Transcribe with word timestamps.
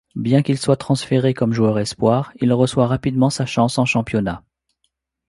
Bien 0.15 0.41
qu'il 0.41 0.57
soit 0.57 0.77
transféré 0.77 1.35
comme 1.35 1.53
joueur 1.53 1.77
espoir, 1.77 2.33
il 2.41 2.51
reçoit 2.53 2.87
rapidement 2.87 3.29
sa 3.29 3.45
chance 3.45 3.77
en 3.77 3.85
championnat. 3.85 4.43